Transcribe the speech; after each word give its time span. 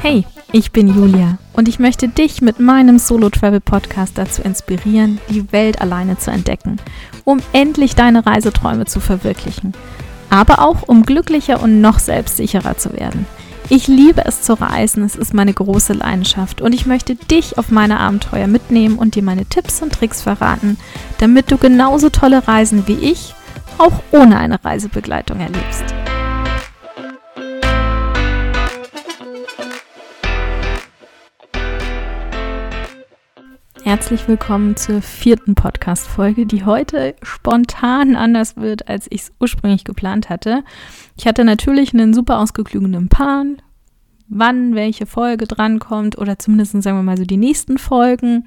Hey, 0.00 0.24
ich 0.52 0.72
bin 0.72 0.88
Julia 0.88 1.38
und 1.52 1.68
ich 1.68 1.78
möchte 1.78 2.08
dich 2.08 2.42
mit 2.42 2.58
meinem 2.60 2.98
Solo 2.98 3.30
Travel 3.30 3.60
Podcast 3.60 4.18
dazu 4.18 4.42
inspirieren, 4.42 5.20
die 5.30 5.52
Welt 5.52 5.80
alleine 5.80 6.18
zu 6.18 6.30
entdecken, 6.30 6.78
um 7.24 7.40
endlich 7.52 7.94
deine 7.94 8.26
Reiseträume 8.26 8.86
zu 8.86 9.00
verwirklichen, 9.00 9.72
aber 10.30 10.60
auch 10.60 10.82
um 10.82 11.04
glücklicher 11.04 11.62
und 11.62 11.80
noch 11.80 11.98
selbstsicherer 11.98 12.76
zu 12.76 12.92
werden. 12.92 13.26
Ich 13.70 13.88
liebe 13.88 14.24
es 14.26 14.42
zu 14.42 14.60
reisen, 14.60 15.04
es 15.04 15.16
ist 15.16 15.32
meine 15.32 15.54
große 15.54 15.94
Leidenschaft 15.94 16.60
und 16.60 16.74
ich 16.74 16.84
möchte 16.84 17.14
dich 17.14 17.56
auf 17.56 17.70
meine 17.70 17.98
Abenteuer 17.98 18.46
mitnehmen 18.46 18.98
und 18.98 19.14
dir 19.14 19.22
meine 19.22 19.46
Tipps 19.46 19.80
und 19.80 19.92
Tricks 19.92 20.20
verraten, 20.20 20.76
damit 21.18 21.50
du 21.50 21.56
genauso 21.56 22.10
tolle 22.10 22.46
Reisen 22.46 22.86
wie 22.86 22.98
ich 22.98 23.33
auch 23.78 24.02
ohne 24.12 24.38
eine 24.38 24.64
Reisebegleitung 24.64 25.40
erlebst. 25.40 25.84
Herzlich 33.84 34.26
willkommen 34.28 34.76
zur 34.76 35.02
vierten 35.02 35.54
Podcast-Folge, 35.54 36.46
die 36.46 36.64
heute 36.64 37.14
spontan 37.22 38.16
anders 38.16 38.56
wird, 38.56 38.88
als 38.88 39.06
ich 39.10 39.22
es 39.22 39.32
ursprünglich 39.40 39.84
geplant 39.84 40.30
hatte. 40.30 40.64
Ich 41.18 41.26
hatte 41.26 41.44
natürlich 41.44 41.92
einen 41.92 42.14
super 42.14 42.38
ausgeklügelten 42.38 43.08
Plan, 43.08 43.60
wann 44.28 44.74
welche 44.74 45.04
Folge 45.04 45.46
drankommt 45.46 46.16
oder 46.16 46.38
zumindest 46.38 46.82
sagen 46.82 46.96
wir 46.96 47.02
mal 47.02 47.18
so 47.18 47.24
die 47.24 47.36
nächsten 47.36 47.76
Folgen. 47.76 48.46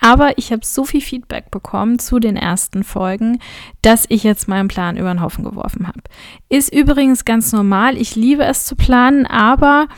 Aber 0.00 0.38
ich 0.38 0.52
habe 0.52 0.64
so 0.64 0.84
viel 0.84 1.00
Feedback 1.00 1.50
bekommen 1.50 1.98
zu 1.98 2.18
den 2.18 2.36
ersten 2.36 2.84
Folgen, 2.84 3.40
dass 3.82 4.06
ich 4.08 4.22
jetzt 4.22 4.48
meinen 4.48 4.68
Plan 4.68 4.96
über 4.96 5.12
den 5.12 5.20
Haufen 5.20 5.44
geworfen 5.44 5.86
habe. 5.86 6.00
Ist 6.48 6.72
übrigens 6.72 7.24
ganz 7.24 7.52
normal. 7.52 7.96
Ich 7.96 8.14
liebe 8.14 8.44
es 8.44 8.64
zu 8.64 8.76
planen, 8.76 9.26
aber 9.26 9.88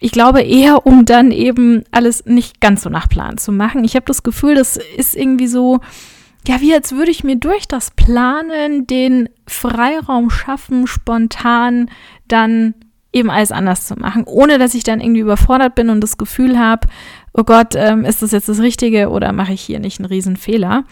ich 0.00 0.12
glaube 0.12 0.42
eher, 0.42 0.86
um 0.86 1.04
dann 1.04 1.30
eben 1.30 1.84
alles 1.90 2.24
nicht 2.24 2.60
ganz 2.60 2.82
so 2.82 2.90
nach 2.90 3.08
Plan 3.08 3.38
zu 3.38 3.52
machen. 3.52 3.84
Ich 3.84 3.94
habe 3.94 4.06
das 4.06 4.22
Gefühl, 4.22 4.54
das 4.54 4.76
ist 4.76 5.16
irgendwie 5.16 5.48
so, 5.48 5.80
ja, 6.46 6.60
wie 6.60 6.72
als 6.72 6.92
würde 6.92 7.10
ich 7.10 7.24
mir 7.24 7.36
durch 7.36 7.66
das 7.66 7.90
Planen 7.90 8.86
den 8.86 9.28
Freiraum 9.46 10.30
schaffen, 10.30 10.86
spontan 10.86 11.90
dann 12.28 12.74
eben 13.12 13.30
alles 13.30 13.52
anders 13.52 13.86
zu 13.86 13.94
machen, 13.96 14.24
ohne 14.26 14.58
dass 14.58 14.74
ich 14.74 14.84
dann 14.84 15.00
irgendwie 15.00 15.20
überfordert 15.20 15.74
bin 15.74 15.88
und 15.88 16.00
das 16.00 16.18
Gefühl 16.18 16.58
habe, 16.58 16.86
oh 17.32 17.44
Gott, 17.44 17.74
ähm, 17.74 18.04
ist 18.04 18.22
das 18.22 18.32
jetzt 18.32 18.48
das 18.48 18.60
Richtige 18.60 19.08
oder 19.08 19.32
mache 19.32 19.52
ich 19.52 19.62
hier 19.62 19.80
nicht 19.80 19.98
einen 19.98 20.06
Riesenfehler? 20.06 20.84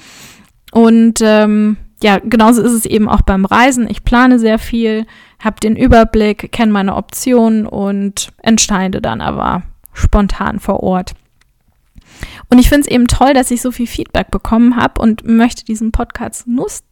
Und 0.72 1.20
ähm, 1.22 1.76
ja, 2.02 2.18
genauso 2.18 2.62
ist 2.62 2.72
es 2.72 2.86
eben 2.86 3.08
auch 3.08 3.22
beim 3.22 3.44
Reisen. 3.44 3.88
Ich 3.88 4.04
plane 4.04 4.38
sehr 4.38 4.58
viel, 4.58 5.06
habe 5.42 5.60
den 5.60 5.76
Überblick, 5.76 6.52
kenne 6.52 6.72
meine 6.72 6.96
Optionen 6.96 7.66
und 7.66 8.28
entscheide 8.42 9.00
dann 9.00 9.20
aber 9.20 9.62
spontan 9.92 10.60
vor 10.60 10.82
Ort. 10.82 11.12
Und 12.48 12.58
ich 12.58 12.68
finde 12.68 12.86
es 12.86 12.94
eben 12.94 13.06
toll, 13.06 13.34
dass 13.34 13.50
ich 13.50 13.60
so 13.60 13.70
viel 13.70 13.86
Feedback 13.86 14.30
bekommen 14.30 14.76
habe 14.76 15.00
und 15.00 15.26
möchte 15.26 15.64
diesen 15.64 15.92
Podcast, 15.92 16.46
nutz 16.46 16.82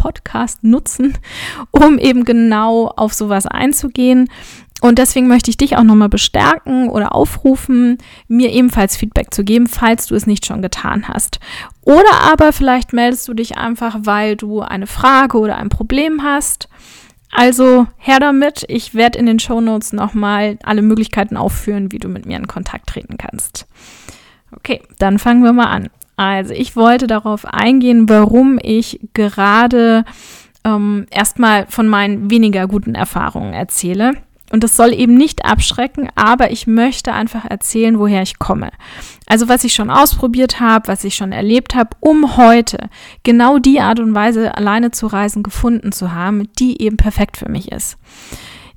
Podcast 0.00 0.64
nutzen, 0.64 1.18
um 1.70 1.98
eben 1.98 2.24
genau 2.24 2.86
auf 2.88 3.12
sowas 3.12 3.46
einzugehen 3.46 4.28
und 4.80 4.98
deswegen 4.98 5.28
möchte 5.28 5.50
ich 5.50 5.58
dich 5.58 5.76
auch 5.76 5.82
nochmal 5.82 6.08
bestärken 6.08 6.88
oder 6.88 7.14
aufrufen, 7.14 7.98
mir 8.28 8.50
ebenfalls 8.50 8.96
Feedback 8.96 9.32
zu 9.32 9.44
geben, 9.44 9.66
falls 9.66 10.06
du 10.06 10.14
es 10.14 10.26
nicht 10.26 10.46
schon 10.46 10.62
getan 10.62 11.06
hast. 11.06 11.38
Oder 11.82 12.22
aber 12.32 12.52
vielleicht 12.52 12.92
meldest 12.92 13.28
du 13.28 13.34
dich 13.34 13.58
einfach, 13.58 13.98
weil 14.00 14.36
du 14.36 14.60
eine 14.60 14.86
Frage 14.86 15.38
oder 15.38 15.56
ein 15.56 15.68
Problem 15.68 16.22
hast. 16.22 16.68
Also 17.30 17.86
her 17.98 18.20
damit. 18.20 18.64
Ich 18.68 18.94
werde 18.94 19.18
in 19.18 19.26
den 19.26 19.38
Show 19.38 19.60
Notes 19.60 19.92
nochmal 19.92 20.58
alle 20.62 20.82
Möglichkeiten 20.82 21.36
aufführen, 21.36 21.92
wie 21.92 21.98
du 21.98 22.08
mit 22.08 22.24
mir 22.24 22.38
in 22.38 22.48
Kontakt 22.48 22.88
treten 22.88 23.18
kannst. 23.18 23.66
Okay, 24.56 24.82
dann 24.98 25.18
fangen 25.18 25.44
wir 25.44 25.52
mal 25.52 25.66
an. 25.66 25.90
Also 26.20 26.52
ich 26.52 26.76
wollte 26.76 27.06
darauf 27.06 27.46
eingehen, 27.46 28.06
warum 28.10 28.58
ich 28.62 29.00
gerade 29.14 30.04
ähm, 30.64 31.06
erstmal 31.10 31.64
von 31.68 31.88
meinen 31.88 32.30
weniger 32.30 32.68
guten 32.68 32.94
Erfahrungen 32.94 33.54
erzähle 33.54 34.12
und 34.52 34.62
das 34.62 34.76
soll 34.76 34.92
eben 34.92 35.14
nicht 35.14 35.46
abschrecken, 35.46 36.10
aber 36.16 36.50
ich 36.50 36.66
möchte 36.66 37.14
einfach 37.14 37.46
erzählen, 37.46 37.98
woher 37.98 38.20
ich 38.20 38.38
komme. 38.38 38.68
Also 39.26 39.48
was 39.48 39.64
ich 39.64 39.72
schon 39.72 39.88
ausprobiert 39.88 40.60
habe, 40.60 40.88
was 40.88 41.04
ich 41.04 41.14
schon 41.14 41.32
erlebt 41.32 41.74
habe, 41.74 41.96
um 42.00 42.36
heute 42.36 42.90
genau 43.22 43.58
die 43.58 43.80
Art 43.80 43.98
und 43.98 44.14
Weise 44.14 44.54
alleine 44.54 44.90
zu 44.90 45.06
reisen 45.06 45.42
gefunden 45.42 45.90
zu 45.90 46.12
haben, 46.12 46.48
die 46.58 46.82
eben 46.82 46.98
perfekt 46.98 47.38
für 47.38 47.48
mich 47.48 47.72
ist. 47.72 47.96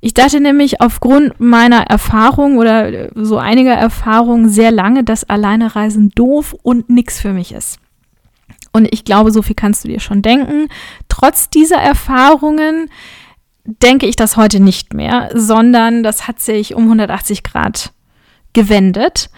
Ich 0.04 0.12
dachte 0.12 0.38
nämlich 0.38 0.82
aufgrund 0.82 1.40
meiner 1.40 1.84
Erfahrung 1.84 2.58
oder 2.58 3.08
so 3.14 3.38
einiger 3.38 3.72
Erfahrungen 3.72 4.50
sehr 4.50 4.70
lange, 4.70 5.02
dass 5.02 5.24
alleine 5.24 5.74
Reisen 5.76 6.10
doof 6.10 6.54
und 6.62 6.90
nix 6.90 7.18
für 7.18 7.32
mich 7.32 7.52
ist. 7.52 7.78
Und 8.70 8.86
ich 8.92 9.06
glaube, 9.06 9.30
so 9.30 9.40
viel 9.40 9.54
kannst 9.56 9.82
du 9.82 9.88
dir 9.88 10.00
schon 10.00 10.20
denken. 10.20 10.68
Trotz 11.08 11.48
dieser 11.48 11.78
Erfahrungen 11.78 12.90
denke 13.64 14.04
ich 14.04 14.14
das 14.14 14.36
heute 14.36 14.60
nicht 14.60 14.92
mehr, 14.92 15.30
sondern 15.32 16.02
das 16.02 16.28
hat 16.28 16.38
sich 16.38 16.74
um 16.74 16.82
180 16.82 17.42
Grad 17.42 17.94
gewendet. 18.52 19.30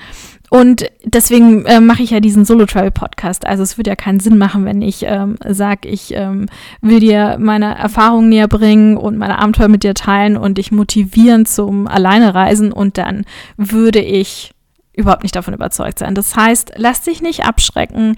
Und 0.51 0.87
deswegen 1.05 1.65
äh, 1.65 1.81
mache 1.81 2.03
ich 2.03 2.11
ja 2.11 2.21
diesen 2.21 2.45
Solo-Travel-Podcast. 2.45 3.47
Also 3.47 3.63
es 3.63 3.79
würde 3.79 3.91
ja 3.91 3.97
keinen 3.97 4.21
Sinn 4.21 4.39
machen, 4.39 4.65
wenn 4.65 4.81
ich 4.81 5.03
ähm, 5.03 5.37
sage, 5.47 5.89
ich 5.89 6.15
ähm, 6.15 6.47
will 6.81 7.01
dir 7.01 7.37
meine 7.41 7.77
Erfahrungen 7.77 8.29
näher 8.29 8.49
bringen 8.49 8.97
und 8.97 9.19
meine 9.19 9.39
Abenteuer 9.39 9.69
mit 9.69 9.83
dir 9.83 9.95
teilen 9.95 10.37
und 10.37 10.59
dich 10.59 10.71
motivieren 10.71 11.47
zum 11.47 11.89
Alleinereisen 11.89 12.73
und 12.73 12.97
dann 12.97 13.25
würde 13.57 14.01
ich 14.01 14.53
überhaupt 14.95 15.25
nicht 15.25 15.37
davon 15.37 15.55
überzeugt 15.55 15.99
sein. 15.99 16.15
Das 16.15 16.37
heißt, 16.37 16.73
lass 16.77 17.03
dich 17.03 17.23
nicht 17.23 17.45
abschrecken. 17.45 18.17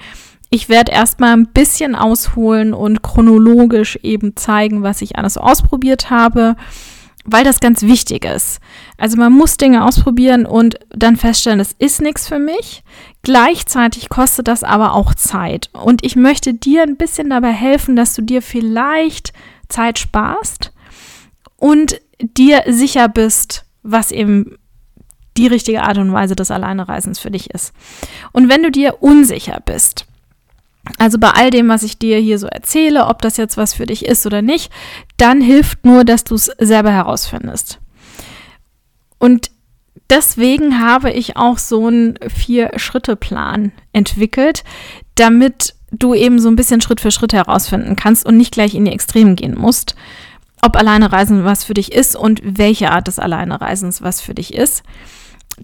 Ich 0.50 0.68
werde 0.68 0.92
erstmal 0.92 1.32
ein 1.32 1.46
bisschen 1.46 1.94
ausholen 1.94 2.72
und 2.72 3.02
chronologisch 3.02 3.98
eben 4.02 4.36
zeigen, 4.36 4.82
was 4.82 5.02
ich 5.02 5.16
alles 5.16 5.36
ausprobiert 5.36 6.08
habe, 6.08 6.56
weil 7.30 7.44
das 7.44 7.60
ganz 7.60 7.82
wichtig 7.82 8.24
ist. 8.24 8.60
Also 8.96 9.16
man 9.16 9.32
muss 9.32 9.56
Dinge 9.56 9.84
ausprobieren 9.84 10.46
und 10.46 10.78
dann 10.90 11.16
feststellen, 11.16 11.60
es 11.60 11.74
ist 11.78 12.00
nichts 12.00 12.26
für 12.26 12.38
mich. 12.38 12.82
Gleichzeitig 13.22 14.08
kostet 14.08 14.48
das 14.48 14.64
aber 14.64 14.94
auch 14.94 15.14
Zeit. 15.14 15.68
Und 15.72 16.04
ich 16.04 16.16
möchte 16.16 16.54
dir 16.54 16.82
ein 16.82 16.96
bisschen 16.96 17.30
dabei 17.30 17.52
helfen, 17.52 17.96
dass 17.96 18.14
du 18.14 18.22
dir 18.22 18.42
vielleicht 18.42 19.32
Zeit 19.68 19.98
sparst 19.98 20.72
und 21.56 22.00
dir 22.20 22.64
sicher 22.66 23.08
bist, 23.08 23.64
was 23.82 24.10
eben 24.10 24.56
die 25.36 25.46
richtige 25.46 25.82
Art 25.82 25.98
und 25.98 26.12
Weise 26.12 26.34
des 26.34 26.50
Alleinereisens 26.50 27.18
für 27.18 27.30
dich 27.30 27.50
ist. 27.50 27.72
Und 28.32 28.48
wenn 28.48 28.62
du 28.62 28.70
dir 28.70 29.02
unsicher 29.02 29.60
bist, 29.64 30.07
also 30.96 31.18
bei 31.18 31.30
all 31.30 31.50
dem, 31.50 31.68
was 31.68 31.82
ich 31.82 31.98
dir 31.98 32.18
hier 32.18 32.38
so 32.38 32.46
erzähle, 32.46 33.06
ob 33.06 33.20
das 33.20 33.36
jetzt 33.36 33.56
was 33.56 33.74
für 33.74 33.86
dich 33.86 34.04
ist 34.04 34.24
oder 34.26 34.42
nicht, 34.42 34.72
dann 35.16 35.40
hilft 35.40 35.84
nur, 35.84 36.04
dass 36.04 36.24
du 36.24 36.34
es 36.34 36.46
selber 36.58 36.90
herausfindest. 36.90 37.78
Und 39.18 39.50
deswegen 40.08 40.80
habe 40.80 41.10
ich 41.10 41.36
auch 41.36 41.58
so 41.58 41.86
einen 41.88 42.18
Vier-Schritte-Plan 42.28 43.72
entwickelt, 43.92 44.64
damit 45.14 45.74
du 45.90 46.14
eben 46.14 46.38
so 46.38 46.48
ein 46.48 46.56
bisschen 46.56 46.80
Schritt 46.80 47.00
für 47.00 47.10
Schritt 47.10 47.32
herausfinden 47.32 47.96
kannst 47.96 48.24
und 48.24 48.36
nicht 48.36 48.52
gleich 48.52 48.74
in 48.74 48.84
die 48.84 48.92
Extremen 48.92 49.36
gehen 49.36 49.56
musst, 49.58 49.94
ob 50.62 50.76
alleine 50.76 51.12
Reisen 51.12 51.44
was 51.44 51.64
für 51.64 51.74
dich 51.74 51.92
ist 51.92 52.16
und 52.16 52.40
welche 52.44 52.90
Art 52.90 53.08
des 53.08 53.18
Alleinereisens 53.18 54.02
was 54.02 54.20
für 54.20 54.34
dich 54.34 54.54
ist 54.54 54.82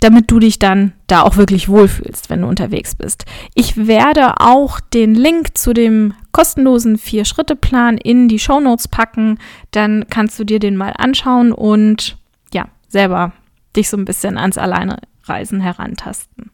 damit 0.01 0.31
du 0.31 0.39
dich 0.39 0.59
dann 0.59 0.93
da 1.07 1.23
auch 1.23 1.37
wirklich 1.37 1.69
wohlfühlst, 1.69 2.31
wenn 2.31 2.43
du 2.43 2.49
unterwegs 2.49 2.95
bist. 2.95 3.25
Ich 3.55 3.87
werde 3.87 4.41
auch 4.41 4.81
den 4.81 5.15
Link 5.15 5.57
zu 5.57 5.73
dem 5.73 6.15
kostenlosen 6.33 6.99
Vier-Schritte-Plan 6.99 7.99
in 7.99 8.29
die 8.29 8.39
Show 8.39 8.61
Notes 8.61 8.89
packen. 8.89 9.39
Dann 9.71 10.07
kannst 10.11 10.39
du 10.39 10.45
dir 10.45 10.59
den 10.59 10.77
mal 10.77 10.93
anschauen 10.97 11.53
und 11.53 12.17
ja, 12.53 12.67
selber 12.89 13.33
dich 13.77 13.89
so 13.89 13.97
ein 13.97 14.05
bisschen 14.05 14.39
ans 14.39 14.59
Alleinereisen 14.59 15.61
herantasten. 15.61 16.51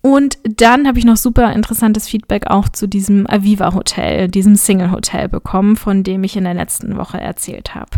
Und 0.00 0.38
dann 0.44 0.86
habe 0.86 0.98
ich 0.98 1.04
noch 1.04 1.16
super 1.16 1.52
interessantes 1.52 2.08
Feedback 2.08 2.46
auch 2.46 2.68
zu 2.68 2.86
diesem 2.86 3.26
Aviva 3.26 3.74
Hotel, 3.74 4.28
diesem 4.28 4.54
Single 4.54 4.92
Hotel 4.92 5.28
bekommen, 5.28 5.76
von 5.76 6.04
dem 6.04 6.22
ich 6.24 6.36
in 6.36 6.44
der 6.44 6.54
letzten 6.54 6.96
Woche 6.96 7.20
erzählt 7.20 7.74
habe. 7.74 7.90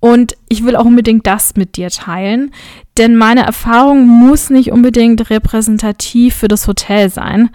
Und 0.00 0.36
ich 0.48 0.64
will 0.64 0.76
auch 0.76 0.84
unbedingt 0.84 1.26
das 1.26 1.56
mit 1.56 1.76
dir 1.76 1.90
teilen, 1.90 2.52
denn 2.96 3.16
meine 3.16 3.44
Erfahrung 3.44 4.06
muss 4.06 4.48
nicht 4.48 4.70
unbedingt 4.70 5.28
repräsentativ 5.30 6.36
für 6.36 6.48
das 6.48 6.68
Hotel 6.68 7.10
sein. 7.10 7.50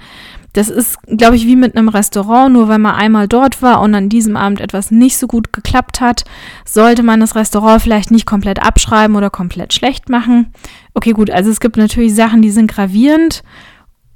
Das 0.53 0.69
ist, 0.69 0.99
glaube 1.07 1.35
ich, 1.35 1.47
wie 1.47 1.55
mit 1.55 1.75
einem 1.75 1.89
Restaurant. 1.89 2.53
Nur 2.53 2.67
weil 2.67 2.77
man 2.77 2.95
einmal 2.95 3.27
dort 3.27 3.61
war 3.61 3.81
und 3.81 3.95
an 3.95 4.07
diesem 4.07 4.37
Abend 4.37 4.61
etwas 4.61 4.91
nicht 4.91 5.17
so 5.17 5.25
gut 5.25 5.51
geklappt 5.51 5.99
hat, 5.99 6.23
sollte 6.63 7.01
man 7.01 7.19
das 7.19 7.35
Restaurant 7.35 7.81
vielleicht 7.81 8.11
nicht 8.11 8.27
komplett 8.27 8.61
abschreiben 8.61 9.15
oder 9.15 9.31
komplett 9.31 9.73
schlecht 9.73 10.09
machen. 10.09 10.53
Okay, 10.93 11.11
gut, 11.11 11.31
also 11.31 11.49
es 11.49 11.59
gibt 11.59 11.75
natürlich 11.75 12.13
Sachen, 12.13 12.43
die 12.43 12.51
sind 12.51 12.67
gravierend 12.67 13.43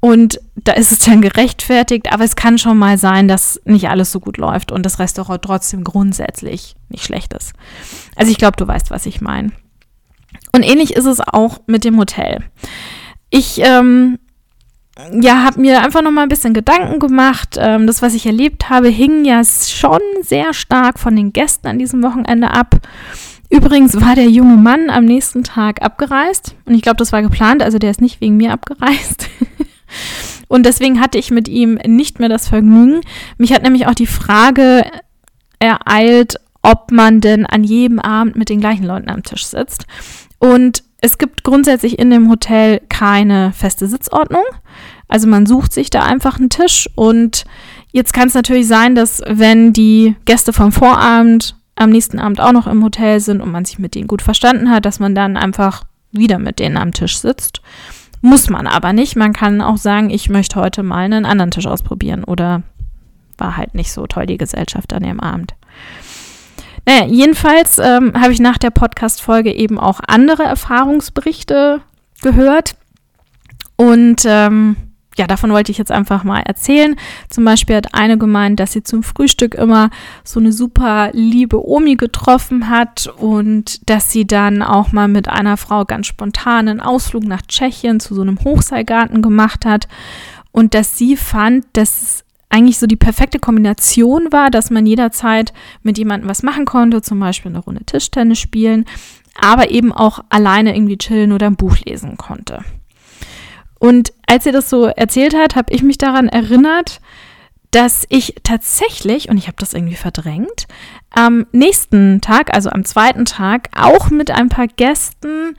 Und 0.08 0.40
da 0.56 0.72
ist 0.72 0.94
es 0.94 1.00
dann 1.00 1.22
gerechtfertigt, 1.22 2.14
aber 2.14 2.24
es 2.24 2.38
kann 2.38 2.58
schon 2.58 2.78
mal 2.78 2.98
sein, 2.98 3.28
dass 3.28 3.60
nicht 3.66 3.90
alles 3.90 4.10
so 4.10 4.22
gut 4.22 4.38
läuft 4.38 4.72
und 4.72 4.86
das 4.86 5.00
Restaurant 5.00 5.42
trotzdem 5.42 5.84
grundsätzlich 5.84 6.78
nicht 6.88 7.04
schlecht 7.04 7.34
ist. 7.34 7.52
Also 8.16 8.32
ich 8.32 8.38
glaube, 8.38 8.56
du 8.56 8.66
weißt, 8.66 8.90
was 8.90 9.06
ich 9.06 9.20
meine. 9.20 9.52
Und 10.54 10.64
ähnlich 10.64 10.96
ist 10.96 11.04
es 11.04 11.20
auch 11.20 11.60
mit 11.68 11.84
dem 11.84 11.98
Hotel. 11.98 12.42
Ich 13.32 13.60
ähm, 13.62 14.18
ja, 15.12 15.44
habe 15.44 15.60
mir 15.60 15.84
einfach 15.84 16.02
noch 16.02 16.12
mal 16.12 16.24
ein 16.24 16.30
bisschen 16.30 16.54
Gedanken 16.54 17.00
gemacht. 17.00 17.58
Ähm, 17.60 17.86
das, 17.86 18.02
was 18.02 18.14
ich 18.14 18.26
erlebt 18.26 18.70
habe, 18.70 18.88
hing 18.88 19.26
ja 19.26 19.42
schon 19.44 20.00
sehr 20.22 20.54
stark 20.54 21.00
von 21.00 21.18
den 21.18 21.34
Gästen 21.34 21.68
an 21.68 21.80
diesem 21.80 22.02
Wochenende 22.02 22.52
ab. 22.52 22.80
Übrigens 23.50 24.00
war 24.00 24.16
der 24.16 24.30
junge 24.30 24.56
Mann 24.56 24.90
am 24.90 25.04
nächsten 25.04 25.44
Tag 25.44 25.82
abgereist 25.82 26.56
und 26.64 26.76
ich 26.76 26.82
glaube, 26.82 26.98
das 26.98 27.12
war 27.12 27.22
geplant, 27.22 27.62
also 27.62 27.78
der 27.78 27.92
ist 27.92 28.00
nicht 28.00 28.22
wegen 28.22 28.38
mir 28.38 28.54
abgereist. 28.54 29.28
und 30.48 30.66
deswegen 30.66 31.02
hatte 31.02 31.18
ich 31.18 31.32
mit 31.32 31.48
ihm 31.48 31.76
nicht 31.86 32.20
mehr 32.20 32.30
das 32.30 32.48
Vergnügen. 32.48 33.02
Mich 33.38 33.54
hat 33.54 33.64
nämlich 33.64 33.88
auch 33.88 33.96
die 33.96 34.08
Frage 34.08 34.84
ereilt, 35.60 36.40
ob 36.62 36.92
man 36.92 37.22
denn 37.22 37.46
an 37.46 37.64
jedem 37.64 38.00
Abend 38.00 38.36
mit 38.36 38.50
den 38.50 38.60
gleichen 38.60 38.86
Leuten 38.86 39.10
am 39.10 39.24
Tisch 39.24 39.46
sitzt. 39.46 39.86
Und 40.40 40.84
es 41.00 41.18
gibt 41.18 41.44
grundsätzlich 41.44 42.00
in 42.00 42.10
dem 42.10 42.30
Hotel 42.30 42.82
keine 42.90 43.54
feste 43.54 43.88
Sitzordnung. 43.88 44.44
Also 45.08 45.28
man 45.28 45.46
sucht 45.46 45.74
sich 45.74 45.90
da 45.90 46.04
einfach 46.04 46.38
einen 46.38 46.50
Tisch 46.50 46.90
und 46.96 47.46
jetzt 47.92 48.14
kann 48.14 48.28
es 48.28 48.34
natürlich 48.34 48.68
sein, 48.68 48.96
dass 48.96 49.22
wenn 49.26 49.72
die 49.74 50.16
Gäste 50.26 50.52
vom 50.54 50.72
Vorabend 50.72 51.56
am 51.76 51.92
nächsten 51.92 52.20
Abend 52.20 52.42
auch 52.42 52.52
noch 52.52 52.68
im 52.68 52.84
Hotel 52.84 53.20
sind 53.20 53.42
und 53.42 53.52
man 53.52 53.64
sich 53.64 53.80
mit 53.80 53.96
denen 53.96 54.08
gut 54.08 54.22
verstanden 54.22 54.70
hat, 54.70 54.86
dass 54.86 55.00
man 55.00 55.16
dann 55.16 55.38
einfach 55.38 55.84
wieder 56.12 56.40
mit 56.40 56.60
denen 56.60 56.78
am 56.78 56.92
Tisch 56.92 57.20
sitzt. 57.20 57.62
Muss 58.22 58.50
man 58.50 58.68
aber 58.68 58.94
nicht. 58.94 59.16
Man 59.16 59.34
kann 59.34 59.62
auch 59.62 59.78
sagen, 59.78 60.10
ich 60.10 60.30
möchte 60.30 60.60
heute 60.60 60.84
mal 60.84 61.06
einen 61.06 61.26
anderen 61.26 61.52
Tisch 61.52 61.68
ausprobieren 61.68 62.24
oder 62.24 62.64
war 63.38 63.58
halt 63.58 63.76
nicht 63.76 63.92
so 63.92 64.08
toll 64.08 64.26
die 64.26 64.38
Gesellschaft 64.38 64.94
an 64.94 65.04
dem 65.04 65.20
Abend. 65.20 65.54
Naja, 66.86 67.06
jedenfalls 67.06 67.78
ähm, 67.80 68.14
habe 68.20 68.32
ich 68.32 68.40
nach 68.40 68.58
der 68.58 68.72
Podcast-Folge 68.72 69.54
eben 69.54 69.78
auch 69.78 70.00
andere 70.08 70.44
Erfahrungsberichte 70.44 71.82
gehört. 72.22 72.76
Und 73.76 74.24
ähm, 74.26 74.78
ja, 75.18 75.26
davon 75.26 75.52
wollte 75.52 75.72
ich 75.72 75.78
jetzt 75.78 75.92
einfach 75.92 76.24
mal 76.24 76.42
erzählen. 76.42 76.96
Zum 77.30 77.44
Beispiel 77.44 77.76
hat 77.76 77.94
eine 77.94 78.18
gemeint, 78.18 78.60
dass 78.60 78.74
sie 78.74 78.84
zum 78.84 79.04
Frühstück 79.04 79.56
immer 79.56 79.90
so 80.24 80.40
eine 80.40 80.54
super 80.54 81.10
liebe 81.14 81.68
Omi 81.68 81.96
getroffen 81.96 82.70
hat 82.70 83.08
und 83.18 83.90
dass 83.90 84.12
sie 84.12 84.26
dann 84.28 84.62
auch 84.62 84.92
mal 84.92 85.08
mit 85.08 85.28
einer 85.28 85.58
Frau 85.58 85.86
ganz 85.86 86.08
spontan 86.08 86.68
einen 86.68 86.80
Ausflug 86.80 87.24
nach 87.24 87.42
Tschechien 87.42 88.00
zu 88.00 88.14
so 88.14 88.22
einem 88.22 88.40
Hochseilgarten 88.44 89.22
gemacht 89.22 89.66
hat 89.66 89.88
und 90.52 90.74
dass 90.74 90.98
sie 90.98 91.18
fand, 91.18 91.66
dass 91.74 92.02
es 92.02 92.24
eigentlich 92.50 92.78
so 92.78 92.88
die 92.88 92.96
perfekte 92.96 93.40
Kombination 93.40 94.32
war, 94.32 94.50
dass 94.50 94.70
man 94.70 94.86
jederzeit 94.86 95.52
mit 95.84 95.98
jemandem 95.98 96.30
was 96.30 96.44
machen 96.44 96.66
konnte, 96.66 97.02
zum 97.02 97.20
Beispiel 97.20 97.52
eine 97.52 97.60
Runde 97.60 97.84
Tischtennis 97.84 98.40
spielen, 98.40 98.86
aber 99.40 99.70
eben 99.70 99.92
auch 99.92 100.20
alleine 100.30 100.76
irgendwie 100.76 100.98
chillen 100.98 101.32
oder 101.32 101.48
ein 101.48 101.58
Buch 101.58 101.78
lesen 101.86 102.18
konnte. 102.18 102.64
Und 103.80 104.14
als 104.26 104.44
sie 104.44 104.52
das 104.52 104.70
so 104.70 104.86
erzählt 104.86 105.36
hat, 105.36 105.56
habe 105.56 105.74
ich 105.74 105.84
mich 105.84 105.98
daran 105.98 106.28
erinnert, 106.28 107.00
dass 107.72 108.06
ich 108.10 108.36
tatsächlich, 108.44 109.30
und 109.30 109.38
ich 109.38 109.48
habe 109.48 109.58
das 109.60 109.74
irgendwie 109.74 109.96
verdrängt, 109.96 110.68
am 111.10 111.46
nächsten 111.52 112.22
Tag, 112.22 112.54
also 112.54 112.70
am 112.70 112.86
zweiten 112.86 113.26
Tag, 113.26 113.70
auch 113.76 114.10
mit 114.10 114.32
ein 114.32 114.50
paar 114.50 114.68
Gästen 114.68 115.56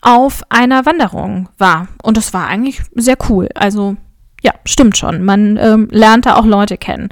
auf 0.00 0.42
einer 0.48 0.86
Wanderung 0.86 1.48
war. 1.58 1.88
Und 2.02 2.16
das 2.16 2.32
war 2.32 2.46
eigentlich 2.46 2.80
sehr 2.94 3.18
cool. 3.28 3.48
Also 3.54 3.96
ja, 4.42 4.52
stimmt 4.64 4.96
schon. 4.96 5.22
Man 5.22 5.58
ähm, 5.58 5.88
lernt 5.90 6.26
da 6.26 6.36
auch 6.36 6.46
Leute 6.46 6.78
kennen, 6.78 7.10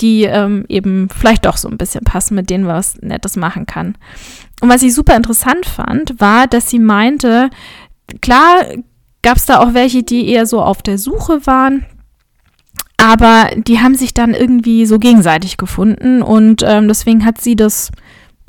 die 0.00 0.24
ähm, 0.24 0.64
eben 0.68 1.08
vielleicht 1.08 1.46
doch 1.46 1.56
so 1.56 1.68
ein 1.68 1.78
bisschen 1.78 2.04
passen, 2.04 2.34
mit 2.34 2.50
denen 2.50 2.64
man 2.64 2.76
was 2.76 3.00
Nettes 3.00 3.36
machen 3.36 3.66
kann. 3.66 3.96
Und 4.60 4.68
was 4.68 4.82
ich 4.82 4.94
super 4.94 5.14
interessant 5.14 5.66
fand, 5.66 6.20
war, 6.20 6.48
dass 6.48 6.68
sie 6.68 6.80
meinte, 6.80 7.50
klar 8.20 8.64
gab 9.22 9.36
es 9.36 9.46
da 9.46 9.60
auch 9.60 9.74
welche, 9.74 10.02
die 10.02 10.28
eher 10.28 10.46
so 10.46 10.62
auf 10.62 10.82
der 10.82 10.98
Suche 10.98 11.46
waren, 11.46 11.84
aber 12.96 13.50
die 13.56 13.80
haben 13.80 13.94
sich 13.94 14.14
dann 14.14 14.34
irgendwie 14.34 14.86
so 14.86 14.98
gegenseitig 14.98 15.56
gefunden 15.56 16.22
und 16.22 16.62
ähm, 16.66 16.88
deswegen 16.88 17.24
hat 17.24 17.40
sie 17.40 17.56
das 17.56 17.90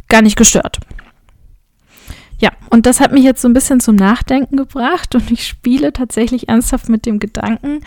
gar 0.09 0.21
nicht 0.21 0.38
gestört. 0.38 0.79
Ja, 2.38 2.50
und 2.71 2.85
das 2.88 3.00
hat 3.00 3.12
mich 3.12 3.23
jetzt 3.23 3.41
so 3.41 3.47
ein 3.47 3.53
bisschen 3.53 3.79
zum 3.79 3.95
Nachdenken 3.95 4.57
gebracht 4.57 5.13
und 5.15 5.29
ich 5.31 5.47
spiele 5.47 5.94
tatsächlich 5.94 6.50
ernsthaft 6.50 6.89
mit 6.89 7.06
dem 7.06 7.19
Gedanken, 7.19 7.81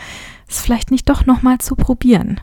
es 0.49 0.61
vielleicht 0.61 0.91
nicht 0.91 1.09
doch 1.09 1.27
nochmal 1.27 1.59
zu 1.59 1.75
probieren. 1.75 2.41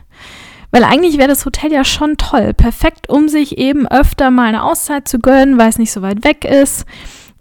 Weil 0.70 0.84
eigentlich 0.84 1.18
wäre 1.18 1.28
das 1.28 1.44
Hotel 1.44 1.72
ja 1.72 1.84
schon 1.84 2.16
toll, 2.18 2.54
perfekt, 2.54 3.08
um 3.08 3.28
sich 3.28 3.58
eben 3.58 3.86
öfter 3.86 4.30
mal 4.30 4.48
eine 4.48 4.62
Auszeit 4.62 5.08
zu 5.08 5.18
gönnen, 5.18 5.58
weil 5.58 5.68
es 5.68 5.78
nicht 5.78 5.92
so 5.92 6.00
weit 6.02 6.22
weg 6.24 6.44
ist. 6.44 6.86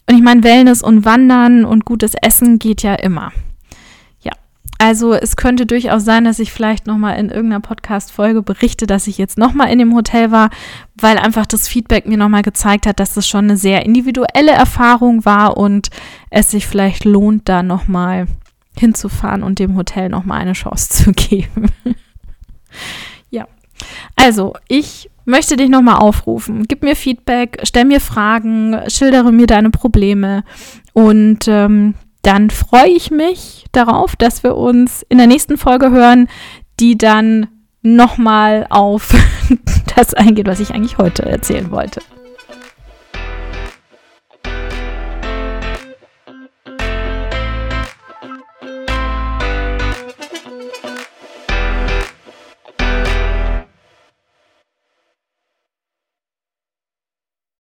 Und 0.07 0.15
ich 0.15 0.21
meine, 0.21 0.44
Wellness 0.44 0.81
und 0.81 1.06
Wandern 1.06 1.65
und 1.65 1.86
gutes 1.86 2.13
Essen 2.21 2.59
geht 2.59 2.83
ja 2.83 2.95
immer. 2.95 3.31
Also 4.81 5.13
es 5.13 5.36
könnte 5.36 5.68
durchaus 5.68 6.06
sein, 6.06 6.25
dass 6.25 6.39
ich 6.39 6.51
vielleicht 6.51 6.88
nochmal 6.88 7.19
in 7.19 7.30
irgendeiner 7.30 7.59
Podcast-Folge 7.59 8.42
berichte, 8.42 8.88
dass 8.88 9.06
ich 9.06 9.19
jetzt 9.19 9.38
nochmal 9.38 9.69
in 9.71 9.77
dem 9.77 9.94
Hotel 9.94 10.31
war, 10.31 10.50
weil 10.95 11.19
einfach 11.19 11.45
das 11.45 11.68
Feedback 11.68 12.07
mir 12.07 12.18
nochmal 12.18 12.42
gezeigt 12.42 12.88
hat, 12.88 13.00
dass 13.00 13.13
das 13.13 13.27
schon 13.27 13.45
eine 13.45 13.57
sehr 13.57 13.86
individuelle 13.86 14.50
Erfahrung 14.50 15.24
war 15.24 15.56
und 15.56 15.92
es 16.31 16.50
sich 16.50 16.65
vielleicht 16.65 17.06
lohnt, 17.06 17.47
da 17.47 17.62
nochmal 17.62 18.25
hinzufahren 18.75 19.44
und 19.44 19.59
dem 19.59 19.77
Hotel 19.77 20.09
nochmal 20.09 20.42
eine 20.42 20.54
Chance 20.54 20.89
zu 20.89 21.12
geben. 21.30 21.68
Also 24.15 24.53
ich 24.67 25.09
möchte 25.25 25.55
dich 25.55 25.69
nochmal 25.69 25.97
aufrufen. 25.97 26.65
Gib 26.67 26.83
mir 26.83 26.95
Feedback, 26.95 27.59
stell 27.63 27.85
mir 27.85 27.99
Fragen, 27.99 28.79
schildere 28.88 29.31
mir 29.31 29.47
deine 29.47 29.69
Probleme 29.69 30.43
und 30.93 31.47
ähm, 31.47 31.95
dann 32.21 32.49
freue 32.49 32.89
ich 32.89 33.11
mich 33.11 33.65
darauf, 33.71 34.15
dass 34.15 34.43
wir 34.43 34.55
uns 34.55 35.03
in 35.09 35.17
der 35.17 35.27
nächsten 35.27 35.57
Folge 35.57 35.91
hören, 35.91 36.27
die 36.79 36.97
dann 36.97 37.47
nochmal 37.81 38.67
auf 38.69 39.13
das 39.95 40.13
eingeht, 40.13 40.47
was 40.47 40.59
ich 40.59 40.73
eigentlich 40.73 40.97
heute 40.97 41.23
erzählen 41.23 41.71
wollte. 41.71 42.01